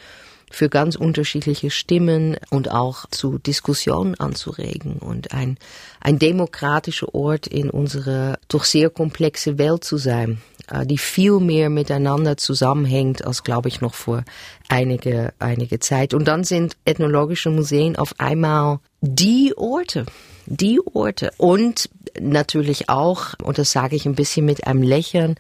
[0.57, 5.59] für ganz unterschiedliche Stimmen und auch zu Diskussionen anzuregen und ein,
[6.01, 10.41] ein demokratischer Ort in unsere doch sehr komplexe Welt zu sein,
[10.71, 14.25] äh, die viel mehr miteinander zusammenhängt als, glaube ich, noch vor
[14.71, 16.15] einige, einige Zeit.
[16.15, 20.07] Und dann sind ethnologische Museen auf einmal die Orte,
[20.47, 25.37] die Orte und natürlich auch, und das sage ich ein bisschen mit einem Lächeln,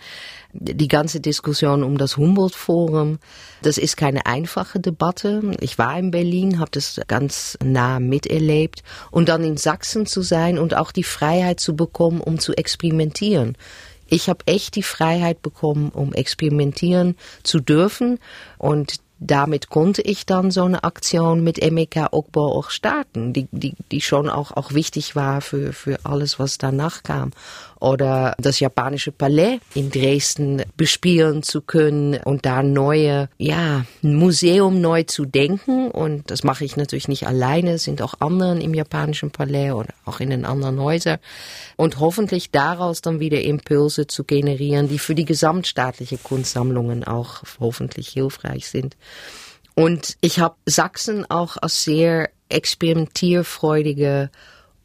[0.60, 3.18] die ganze Diskussion um das Humboldt-Forum,
[3.62, 5.52] das ist keine einfache Debatte.
[5.60, 8.82] Ich war in Berlin, habe das ganz nah miterlebt.
[9.10, 13.56] Und dann in Sachsen zu sein und auch die Freiheit zu bekommen, um zu experimentieren.
[14.08, 18.18] Ich habe echt die Freiheit bekommen, um experimentieren zu dürfen.
[18.58, 23.74] Und damit konnte ich dann so eine Aktion mit MEK Okbo auch starten, die, die,
[23.90, 27.30] die schon auch, auch wichtig war für, für alles, was danach kam
[27.80, 34.80] oder das japanische Palais in Dresden bespielen zu können und da neue, ja, ein Museum
[34.80, 35.90] neu zu denken.
[35.90, 39.92] Und das mache ich natürlich nicht alleine, es sind auch anderen im japanischen Palais oder
[40.04, 41.18] auch in den anderen Häusern.
[41.76, 48.08] Und hoffentlich daraus dann wieder Impulse zu generieren, die für die gesamtstaatliche Kunstsammlungen auch hoffentlich
[48.08, 48.96] hilfreich sind.
[49.74, 54.30] Und ich habe Sachsen auch als sehr experimentierfreudige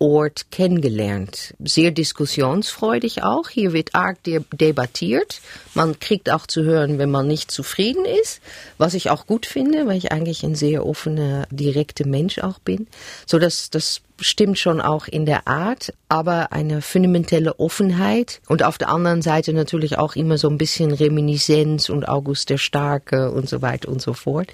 [0.02, 1.54] Ort kennengelernt.
[1.64, 3.50] Sehr diskussionsfreudig auch.
[3.50, 5.42] Hier wird arg debattiert.
[5.76, 8.42] Man kriegt auch zu hören, wenn man nicht zufrieden ist,
[8.80, 12.88] was ich auch gut finde, weil ich eigentlich ein sehr offener, direkter Mensch auch bin.
[13.28, 18.78] So dass das stimmt schon auch in der Art, aber eine fundamentelle Offenheit und auf
[18.78, 23.50] der anderen Seite natürlich auch immer so ein bisschen Reminiszenz und August der Starke und
[23.50, 24.48] so weiter und so fort.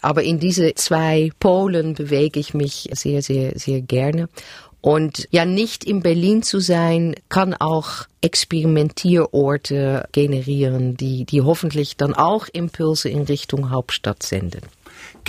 [0.00, 4.28] Aber in diese zwei Polen bewege ich mich sehr, sehr, sehr gerne.
[4.80, 12.14] Und ja, nicht in Berlin zu sein, kann auch Experimentierorte generieren, die, die hoffentlich dann
[12.14, 14.62] auch Impulse in Richtung Hauptstadt senden.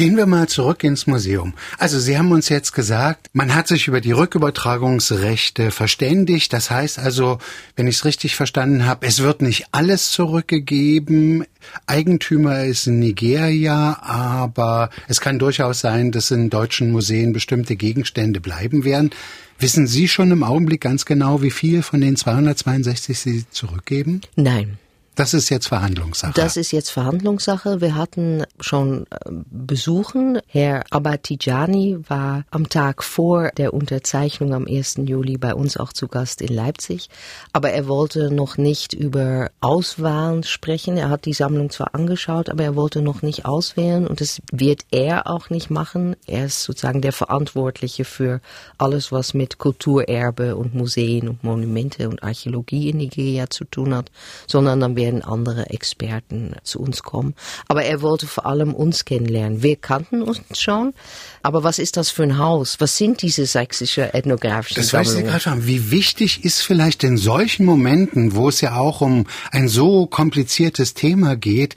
[0.02, 1.54] Gehen wir mal zurück ins Museum.
[1.78, 6.54] Also Sie haben uns jetzt gesagt, man hat sich über die Rückübertragungsrechte verständigt.
[6.54, 7.38] Das heißt also,
[7.76, 11.46] wenn ich es richtig verstanden habe, es wird nicht alles zurückgegeben.
[11.86, 18.84] Eigentümer ist Nigeria, aber es kann durchaus sein, dass in deutschen Museen bestimmte Gegenstände bleiben
[18.84, 19.12] werden.
[19.60, 24.22] Wissen Sie schon im Augenblick ganz genau, wie viel von den 262 Sie zurückgeben?
[24.36, 24.80] Nein.
[25.15, 26.34] Das ist jetzt Verhandlungssache.
[26.36, 27.82] Das ist jetzt Verhandlungssache.
[27.82, 30.39] Wir hatten schon äh, Besuchen.
[30.47, 35.02] Herr Abatijani war am Tag vor der Unterzeichnung am 1.
[35.04, 37.10] Juli bei uns auch zu Gast in Leipzig.
[37.52, 40.95] Aber er wollte noch nicht über Auswahlen sprechen.
[40.95, 44.86] Er hat die Sammlung zwar angeschaut, aber er wollte noch nicht auswählen und das wird
[44.91, 46.15] er auch nicht machen.
[46.26, 48.39] Er ist sozusagen der Verantwortliche für
[48.78, 54.10] alles, was mit Kulturerbe und Museen und Monumente und Archäologie in Nigeria zu tun hat,
[54.47, 57.34] sondern dann werden andere Experten zu uns kommen.
[57.68, 59.64] Aber er wollte vor allem uns kennenlernen.
[59.64, 60.94] Wir kannten uns schon,
[61.42, 62.80] aber was ist das für ein Haus?
[62.80, 65.26] Was sind diese sächsische ethnografischen das Sammlungen?
[65.26, 69.68] Das gerade Wie wichtig ist vielleicht in solchen Momenten, wo es ja auch um ein
[69.68, 71.76] so kompliziertes Thema geht,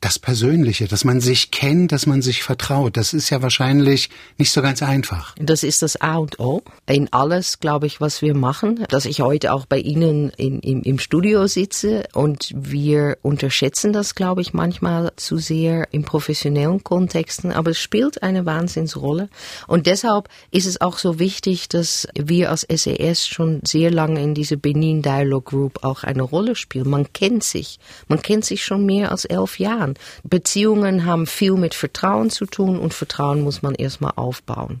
[0.00, 4.52] das Persönliche, dass man sich kennt, dass man sich vertraut, das ist ja wahrscheinlich nicht
[4.52, 5.34] so ganz einfach.
[5.40, 8.84] Das ist das A und O in alles, glaube ich, was wir machen.
[8.90, 14.14] Dass ich heute auch bei Ihnen in, im, im Studio sitze und wir unterschätzen das,
[14.14, 19.30] glaube ich, manchmal zu sehr in professionellen Kontexten, aber es spielt eine Wahnsinnsrolle.
[19.66, 24.22] Und deshalb ist es auch so wichtig, dass wir als SES e schon sehr lange
[24.22, 26.90] in diese Benin Dialogue Group auch eine Rolle spielen.
[26.90, 27.78] Man kennt sich.
[28.08, 29.94] Man kennt sich schon mehr als elf Jahre an.
[30.24, 34.80] Beziehungen haben viel mit Vertrauen zu tun und Vertrauen muss man erstmal aufbauen.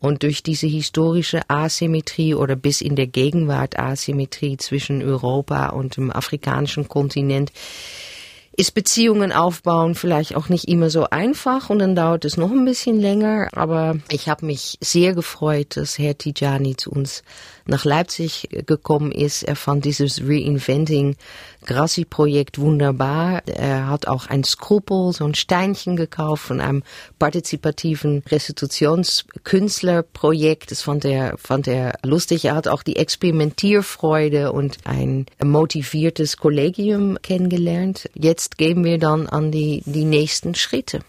[0.00, 6.10] Und durch diese historische Asymmetrie oder bis in der Gegenwart Asymmetrie zwischen Europa und dem
[6.10, 7.52] afrikanischen Kontinent
[8.56, 12.64] ist Beziehungen aufbauen vielleicht auch nicht immer so einfach und dann dauert es noch ein
[12.64, 13.48] bisschen länger.
[13.52, 17.24] Aber ich habe mich sehr gefreut, dass Herr Tijani zu uns
[17.66, 19.42] nach Leipzig gekommen ist.
[19.42, 21.16] Er fand dieses Reinventing
[21.64, 23.42] Grassi-Projekt wunderbar.
[23.46, 26.82] Er hat auch ein Skrupel, so ein Steinchen gekauft von einem
[27.18, 30.70] partizipativen Restitutionskünstlerprojekt.
[30.70, 32.44] Das fand er, fand er lustig.
[32.44, 38.10] Er hat auch die Experimentierfreude und ein motiviertes Kollegium kennengelernt.
[38.14, 41.00] Jetzt gehen wir dann an die, die nächsten Schritte.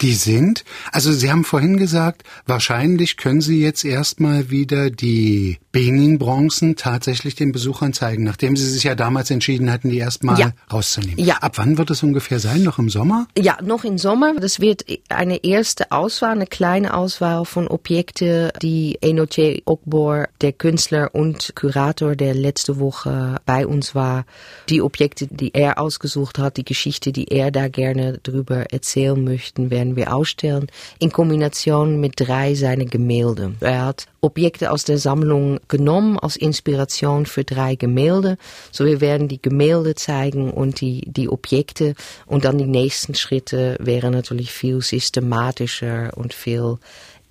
[0.00, 6.74] Die sind, also Sie haben vorhin gesagt, wahrscheinlich können Sie jetzt erstmal wieder die Benin-Bronzen
[6.74, 10.52] tatsächlich den Besuchern zeigen, nachdem Sie sich ja damals entschieden hatten, die erstmal ja.
[10.72, 11.24] rauszunehmen.
[11.24, 11.36] Ja.
[11.36, 12.64] Ab wann wird es ungefähr sein?
[12.64, 13.28] Noch im Sommer?
[13.38, 14.34] Ja, noch im Sommer.
[14.40, 21.14] Das wird eine erste Auswahl, eine kleine Auswahl von Objekte, die Enoche Okbor, der Künstler
[21.14, 24.26] und Kurator, der letzte Woche bei uns war,
[24.68, 29.51] die Objekte, die er ausgesucht hat, die Geschichte, die er da gerne drüber erzählen möchten,
[29.56, 30.66] werden werden wir ausstellen,
[30.98, 33.54] in Kombination mit drei seiner Gemälde.
[33.60, 38.38] Er hat Objekte aus der Sammlung genommen als Inspiration für drei Gemälde.
[38.70, 41.94] So wir werden die Gemälde zeigen und die, die Objekte
[42.26, 46.78] und dann die nächsten Schritte wären natürlich viel systematischer und viel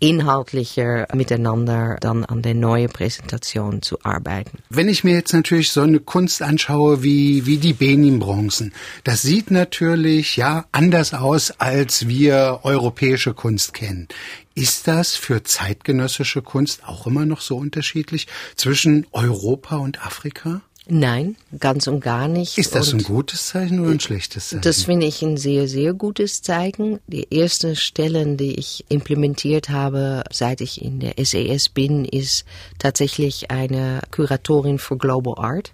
[0.01, 4.57] inhaltlicher miteinander dann an der neuen Präsentation zu arbeiten.
[4.69, 9.51] Wenn ich mir jetzt natürlich so eine Kunst anschaue wie, wie die Benin-Bronzen, das sieht
[9.51, 14.07] natürlich ja anders aus, als wir europäische Kunst kennen.
[14.55, 20.61] Ist das für zeitgenössische Kunst auch immer noch so unterschiedlich zwischen Europa und Afrika?
[20.87, 22.57] Nein, ganz und gar nicht.
[22.57, 24.61] Ist das und ein gutes Zeichen oder ein schlechtes Zeichen?
[24.61, 26.99] Das finde ich ein sehr, sehr gutes Zeichen.
[27.07, 32.45] Die erste Stellen, die ich implementiert habe, seit ich in der SES bin, ist
[32.79, 35.71] tatsächlich eine Kuratorin für Global Art.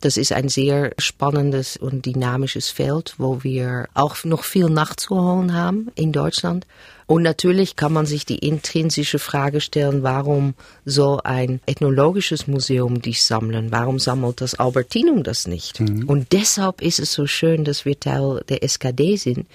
[0.00, 5.92] Das ist ein sehr spannendes und dynamisches Feld, wo wir auch noch viel nachzuholen haben
[5.94, 6.66] in Deutschland.
[7.06, 13.26] Und natürlich kann man sich die intrinsische Frage stellen, warum soll ein ethnologisches Museum dies
[13.26, 13.70] sammeln?
[13.70, 15.80] Warum sammelt das Albertinum das nicht?
[15.80, 16.08] Mhm.
[16.08, 19.46] Und deshalb ist es so schön, dass wir Teil der SKD sind,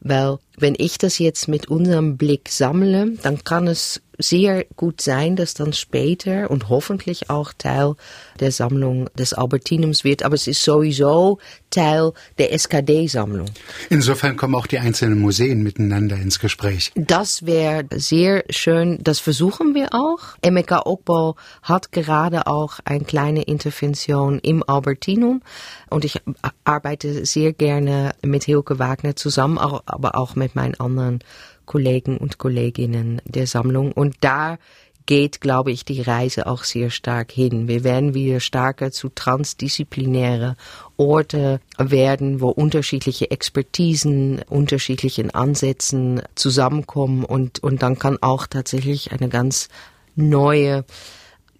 [0.00, 5.34] weil wenn ich das jetzt mit unserem Blick sammle, dann kann es sehr gut sein,
[5.34, 7.94] dass dann später und hoffentlich auch Teil
[8.38, 11.38] der Sammlung des Albertinums wird, aber es ist sowieso
[11.70, 13.48] Teil der SKD-Sammlung.
[13.90, 16.92] Insofern kommen auch die einzelnen Museen miteinander ins Gespräch.
[16.96, 18.98] Das wäre sehr schön.
[19.02, 20.36] Das versuchen wir auch.
[20.48, 25.42] MK Okbau hat gerade auch eine kleine Intervention im Albertinum
[25.90, 26.20] und ich
[26.62, 31.18] arbeite sehr gerne mit Hilke Wagner zusammen, aber auch mit meinen anderen
[31.66, 33.90] Kollegen und Kolleginnen der Sammlung.
[33.90, 34.58] Und da
[35.06, 37.68] geht, glaube ich, die Reise auch sehr stark hin.
[37.68, 40.56] Wir werden wieder stärker zu transdisziplinäre
[40.96, 49.28] Orte werden, wo unterschiedliche Expertisen, unterschiedlichen Ansätzen zusammenkommen und, und dann kann auch tatsächlich eine
[49.28, 49.68] ganz
[50.16, 50.84] neue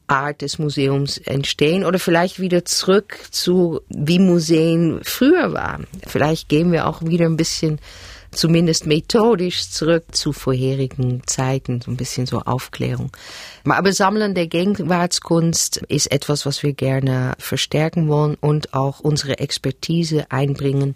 [0.06, 5.86] Art des Museums entstehen oder vielleicht wieder zurück zu wie Museen früher waren.
[6.06, 7.78] Vielleicht gehen wir auch wieder ein bisschen
[8.34, 13.10] zumindest methodisch zurück zu vorherigen Zeiten, so ein bisschen so Aufklärung.
[13.64, 20.30] Aber Sammeln der Gegenwartskunst ist etwas, was wir gerne verstärken wollen und auch unsere Expertise
[20.30, 20.94] einbringen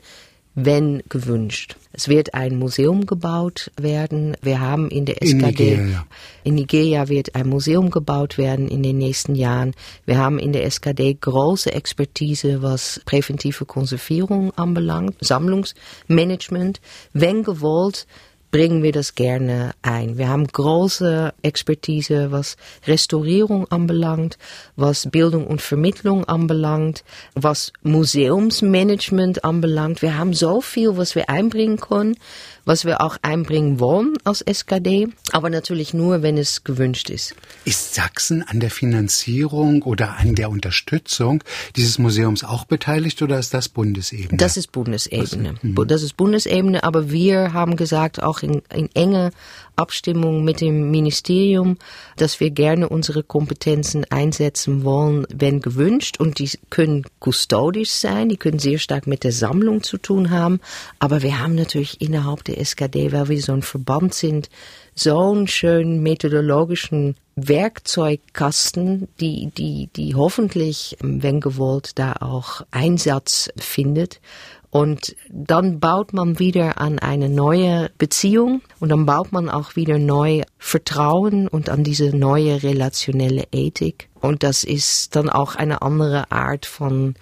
[0.65, 1.77] wenn gewünscht.
[1.93, 4.37] Es wird ein Museum gebaut werden.
[4.43, 6.07] Wir haben in der SKD, in Nigeria.
[6.45, 9.75] in Nigeria wird ein Museum gebaut werden in den nächsten Jahren.
[10.05, 16.81] Wir haben in der SKD große Expertise, was präventive Konservierung anbelangt, Sammlungsmanagement.
[17.13, 18.07] Wenn gewollt,
[18.51, 20.19] bringen wir das gerne ein.
[20.19, 22.57] Wir haben große Expertise, was
[22.87, 24.39] Restaurierung anbelangt,
[24.77, 30.03] was Bildung und Vermittlung anbelangt, was Museumsmanagement anbelangt.
[30.03, 32.17] Wir haben so viel, was wir einbringen können,
[32.65, 37.35] was wir auch einbringen wollen aus SKD, aber natürlich nur, wenn es gewünscht ist.
[37.65, 41.43] Ist Sachsen an der Finanzierung oder an der Unterstützung
[41.77, 44.37] dieses Museums auch beteiligt oder ist das Bundesebene?
[44.39, 45.55] Das ist Bundesebene.
[45.87, 49.31] Das ist Bundesebene, aber wir haben gesagt, auch in, in enge
[49.79, 51.77] Abstimmung mit dem Ministerium,
[52.17, 56.19] dass wir gerne unsere Kompetenzen einsetzen wollen, wenn gewünscht.
[56.19, 60.61] Und die können custodisch sein, die können sehr stark mit der Sammlung zu tun haben.
[60.99, 64.51] Aber wir haben natürlich innerhalb der SKD, weil wir so ein Verband sind,
[64.95, 74.21] so einen schönen methodologischen Werkzeugkasten, die, die, die hoffentlich, wenn gewollt, da auch Einsatz findet.
[74.71, 79.99] Und dann baut man wieder an eine neue Beziehung und dann baut man auch wieder
[79.99, 84.11] neu Vertrauen und an diese neue relationelle Ethik.
[84.21, 87.15] Und das ist dann auch eine andere Art von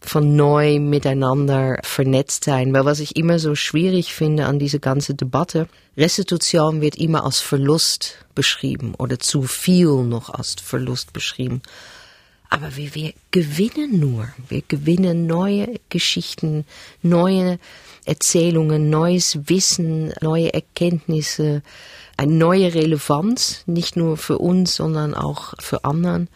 [0.00, 2.72] von neu miteinander vernetzt sein.
[2.72, 7.40] Weil was ich immer so schwierig finde an diese ganze Debatte, Restitution wird immer als
[7.40, 11.62] Verlust beschrieben oder zu viel noch als Verlust beschrieben.
[12.48, 14.28] Aber wir, wir gewinnen nur.
[14.48, 16.64] Wir gewinnen neue Geschichten,
[17.02, 17.58] neue
[18.04, 21.62] Erzählungen, neues Wissen, neue Erkenntnisse,
[22.16, 26.28] eine neue Relevanz, nicht nur für uns, sondern auch für anderen.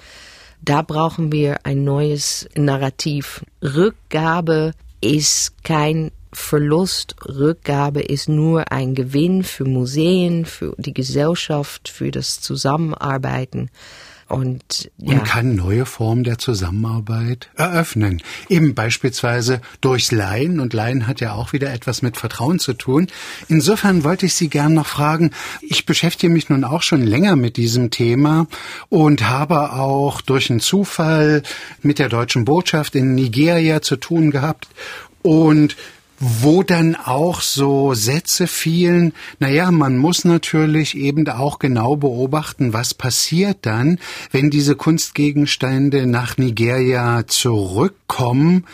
[0.62, 3.44] Da brauchen wir ein neues Narrativ.
[3.62, 12.10] Rückgabe ist kein Verlust, Rückgabe ist nur ein Gewinn für Museen, für die Gesellschaft, für
[12.10, 13.70] das Zusammenarbeiten.
[14.30, 15.14] Und, ja.
[15.14, 18.22] und kann neue Formen der Zusammenarbeit eröffnen.
[18.48, 20.60] Eben beispielsweise durchs Leihen.
[20.60, 23.08] Und Leihen hat ja auch wieder etwas mit Vertrauen zu tun.
[23.48, 25.32] Insofern wollte ich Sie gern noch fragen.
[25.62, 28.46] Ich beschäftige mich nun auch schon länger mit diesem Thema
[28.88, 31.42] und habe auch durch einen Zufall
[31.82, 34.68] mit der deutschen Botschaft in Nigeria zu tun gehabt.
[35.22, 35.76] Und
[36.20, 42.92] wo dann auch so Sätze fielen, naja, man muss natürlich eben auch genau beobachten, was
[42.92, 43.98] passiert dann,
[44.30, 48.66] wenn diese Kunstgegenstände nach Nigeria zurückkommen.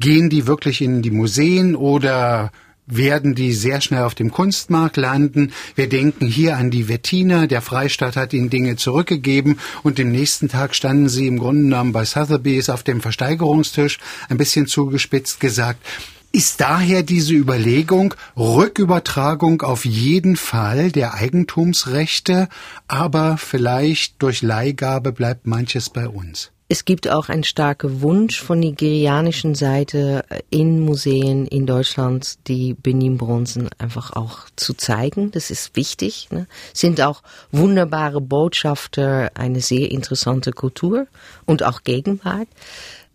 [0.00, 2.50] Gehen die wirklich in die Museen oder
[2.88, 5.52] werden die sehr schnell auf dem Kunstmarkt landen.
[5.76, 7.46] Wir denken hier an die Wettiner.
[7.46, 11.92] Der Freistaat hat ihnen Dinge zurückgegeben und den nächsten Tag standen sie im Grunde genommen
[11.92, 15.84] bei Sotheby's auf dem Versteigerungstisch, ein bisschen zugespitzt gesagt.
[16.30, 22.48] Ist daher diese Überlegung Rückübertragung auf jeden Fall der Eigentumsrechte,
[22.86, 26.52] aber vielleicht durch Leihgabe bleibt manches bei uns?
[26.70, 33.70] Es gibt auch einen starken Wunsch von nigerianischen Seite in Museen in Deutschland die Benin-Bronzen
[33.78, 35.30] einfach auch zu zeigen.
[35.30, 36.28] Das ist wichtig.
[36.30, 36.46] Ne?
[36.74, 41.06] Sind auch wunderbare Botschafter, eine sehr interessante Kultur
[41.46, 42.48] und auch Gegenwart.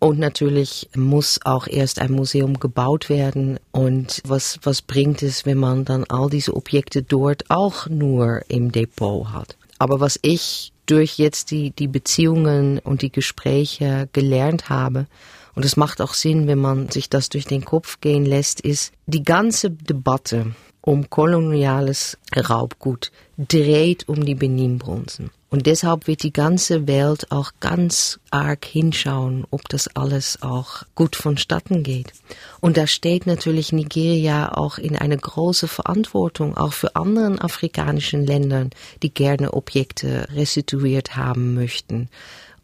[0.04, 3.58] Und natürlich muss auch erst ein Museum gebaut werden.
[3.72, 8.70] Und was, was bringt es, wenn man dann all diese Objekte dort auch nur im
[8.70, 9.56] Depot hat?
[9.78, 15.06] Aber was ich durch jetzt die, die Beziehungen und die Gespräche gelernt habe,
[15.54, 18.92] und es macht auch Sinn, wenn man sich das durch den Kopf gehen lässt, ist
[19.06, 25.30] die ganze Debatte um koloniales Raubgut dreht um die Benin-Bronzen.
[25.48, 31.14] Und deshalb wird die ganze Welt auch ganz arg hinschauen, ob das alles auch gut
[31.14, 32.12] vonstatten geht.
[32.60, 38.70] Und da steht natürlich Nigeria auch in eine große Verantwortung, auch für anderen afrikanischen Ländern,
[39.04, 42.08] die gerne Objekte restituiert haben möchten.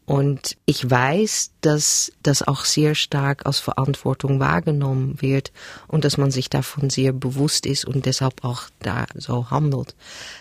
[0.04, 5.52] Und ich weiß, dass das auch sehr stark als Verantwortung wahrgenommen wird
[5.88, 9.94] und dass man sich davon sehr bewusst ist und deshalb auch da so handelt.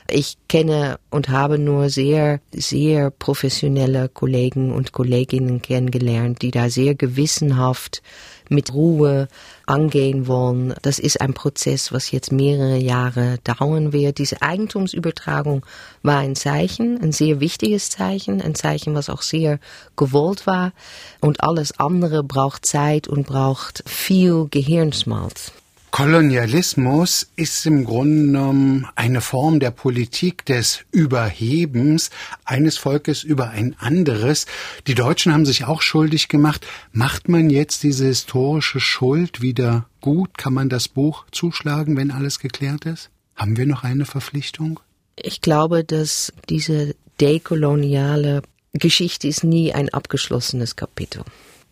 [0.09, 6.95] Ich kenne und habe nur sehr, sehr professionelle Kollegen und Kolleginnen kennengelernt, die da sehr
[6.95, 8.01] gewissenhaft
[8.49, 9.27] mit Ruhe
[9.65, 10.73] angehen wollen.
[10.81, 14.17] Das ist ein Prozess, was jetzt mehrere Jahre dauern wird.
[14.17, 15.65] Diese Eigentumsübertragung
[16.01, 19.59] war ein Zeichen, ein sehr wichtiges Zeichen, ein Zeichen, was auch sehr
[19.95, 20.73] gewollt war.
[21.21, 25.51] Und alles andere braucht Zeit und braucht viel Gehirnschmalz.
[25.91, 32.11] Kolonialismus ist im Grunde genommen eine Form der Politik des Überhebens
[32.45, 34.45] eines Volkes über ein anderes.
[34.85, 36.65] Die Deutschen haben sich auch schuldig gemacht.
[36.91, 40.37] Macht man jetzt diese historische Schuld wieder gut?
[40.37, 43.09] Kann man das Buch zuschlagen, wenn alles geklärt ist?
[43.35, 44.79] Haben wir noch eine Verpflichtung?
[45.15, 48.43] Ich glaube, dass diese dekoloniale
[48.73, 51.23] Geschichte ist nie ein abgeschlossenes Kapitel.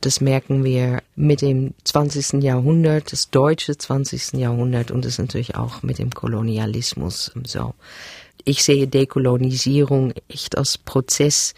[0.01, 2.43] Das merken wir mit dem 20.
[2.43, 4.33] Jahrhundert, das deutsche 20.
[4.33, 7.73] Jahrhundert und das natürlich auch mit dem Kolonialismus so.
[8.45, 11.53] Ich sehe Dekolonisierung echt als Prozess,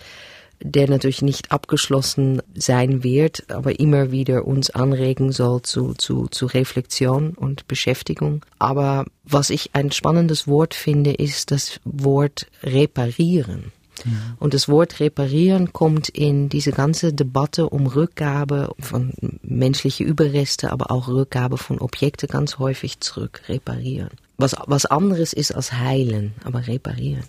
[0.62, 6.48] der natürlich nicht abgeschlossen sein wird, aber immer wieder uns anregen soll zu, zu, zu
[6.48, 8.46] Reflexion und Beschäftigung.
[8.58, 13.72] Aber was ich ein spannendes Wort finde, ist das Wort reparieren.
[14.06, 14.36] Mhm.
[14.40, 20.92] Und das Wort reparieren kommt in diese ganze Debatte um Rückgabe von menschlichen Überreste, aber
[20.92, 23.42] auch Rückgabe von Objekten ganz häufig zurück.
[23.48, 24.10] Reparieren.
[24.38, 27.26] Was, was anderes ist als heilen, aber reparieren.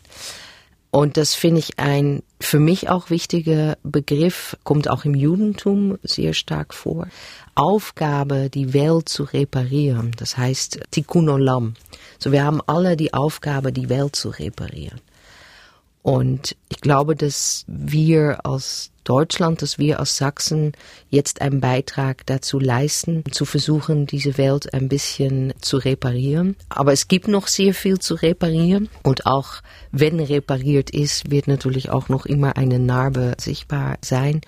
[0.93, 6.33] Und das finde ich ein für mich auch wichtiger Begriff, kommt auch im Judentum sehr
[6.33, 7.07] stark vor.
[7.55, 10.13] Aufgabe, die Welt zu reparieren.
[10.17, 11.75] Das heißt Tikkun Olam.
[12.19, 15.01] So, wir haben alle die Aufgabe, die Welt zu reparieren.
[16.03, 20.73] Und ich glaube, dass wir aus Deutschland, dass wir aus Sachsen
[21.09, 26.57] jetzt einen Beitrag dazu leisten, zu versuchen, diese Welt ein bisschen zu reparieren.
[26.69, 28.89] Aber es gibt noch sehr viel zu reparieren.
[29.03, 34.43] Und auch wenn repariert ist, wird natürlich auch noch immer eine Narbe sichtbar sein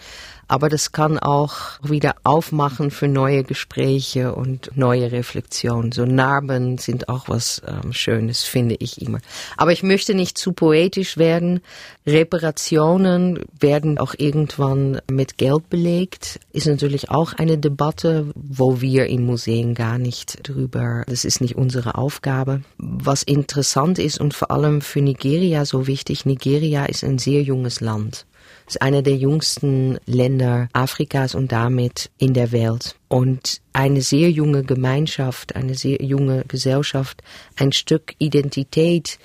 [0.53, 5.92] aber das kann auch wieder aufmachen für neue Gespräche und neue Reflexionen.
[5.92, 9.20] So Narben sind auch was ähm, Schönes, finde ich immer.
[9.57, 11.62] Aber ich möchte nicht zu poetisch werden.
[12.07, 16.38] Reparationen werden auch irgendwann mit Geld belegt.
[16.53, 21.57] Ist natürlich auch eine Debatte, wo wir in Museen gar nicht drüber, das ist nicht
[21.57, 22.61] unsere Aufgabe.
[22.76, 27.80] Was interessant ist und vor allem für Nigeria so wichtig, Nigeria ist ein sehr junges
[27.80, 28.26] Land
[28.72, 32.96] ist einer der jüngsten Länder Afrikas und damit in der Welt.
[33.08, 37.22] Und eine sehr junge Gemeinschaft, eine sehr junge Gesellschaft,
[37.56, 39.18] ein Stück Identität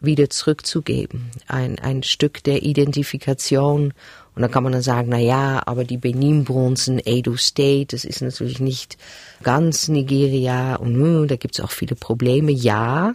[0.00, 3.94] wieder zurückzugeben, ein, ein Stück der Identifikation.
[4.34, 8.20] Und da kann man dann sagen, na ja, aber die Benin-Bronzen, Edo State, das ist
[8.20, 8.98] natürlich nicht
[9.42, 12.52] ganz Nigeria und hm, da gibt es auch viele Probleme.
[12.52, 13.14] Ja,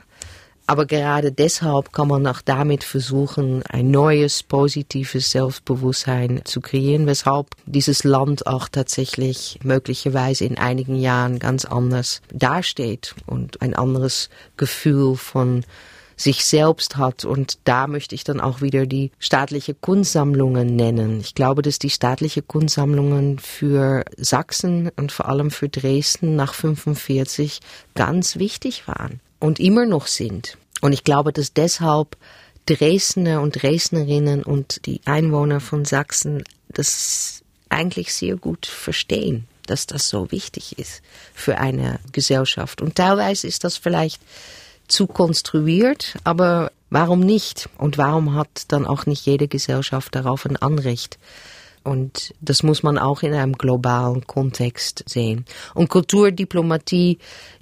[0.69, 7.47] aber gerade deshalb kann man auch damit versuchen, ein neues, positives Selbstbewusstsein zu kreieren, weshalb
[7.65, 15.15] dieses Land auch tatsächlich möglicherweise in einigen Jahren ganz anders dasteht und ein anderes Gefühl
[15.15, 15.65] von
[16.15, 17.25] sich selbst hat.
[17.25, 21.19] Und da möchte ich dann auch wieder die staatliche Kunstsammlungen nennen.
[21.19, 27.59] Ich glaube, dass die staatliche Kunstsammlungen für Sachsen und vor allem für Dresden nach 45
[27.95, 30.57] ganz wichtig waren und immer noch sind.
[30.81, 32.17] Und ich glaube, dass deshalb
[32.65, 40.09] Dresdner und Dresdnerinnen und die Einwohner von Sachsen das eigentlich sehr gut verstehen, dass das
[40.09, 41.01] so wichtig ist
[41.33, 42.81] für eine Gesellschaft.
[42.81, 44.21] Und teilweise ist das vielleicht
[44.87, 47.69] zu konstruiert, aber warum nicht?
[47.77, 51.19] Und warum hat dann auch nicht jede Gesellschaft darauf ein Anrecht?
[51.83, 55.45] Und das muss man auch in einem globalen Kontext sehen.
[55.73, 57.19] Und Kulturdiplomatie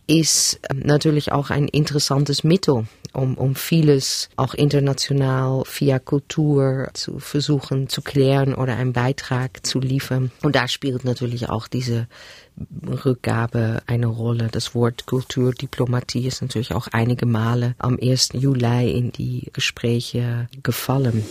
[0.07, 7.19] ist ähm, natürlich auch ein interessantes Mittel, um, um vieles auch international via Kultur zu
[7.19, 10.31] versuchen zu klären oder einen Beitrag zu liefern.
[10.41, 12.07] Und da spielt natürlich auch diese
[13.05, 14.47] Rückgabe eine Rolle.
[14.51, 18.29] Das Wort Kulturdiplomatie ist natürlich auch einige Male am 1.
[18.33, 21.23] Juli in die Gespräche gefallen.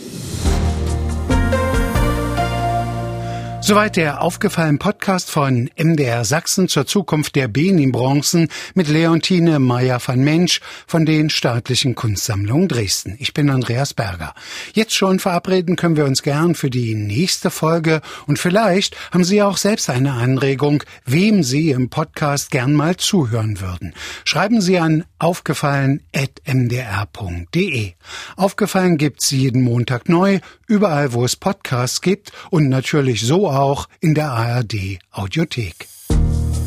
[3.67, 10.23] Soweit der aufgefallen Podcast von MDR Sachsen zur Zukunft der Benin-Bronzen mit Leontine Meyer van
[10.23, 13.17] Mensch von den Staatlichen Kunstsammlungen Dresden.
[13.19, 14.33] Ich bin Andreas Berger.
[14.71, 19.43] Jetzt schon verabreden können wir uns gern für die nächste Folge und vielleicht haben Sie
[19.43, 23.93] auch selbst eine Anregung, wem Sie im Podcast gern mal zuhören würden.
[24.23, 27.91] Schreiben Sie an aufgefallen.mdr.de.
[28.37, 34.13] Aufgefallen gibt's jeden Montag neu, überall wo es Podcasts gibt und natürlich so auch in
[34.13, 35.87] der ARD Audiothek.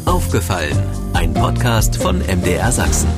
[0.07, 0.77] Aufgefallen,
[1.13, 3.09] ein Podcast von MDR Sachsen.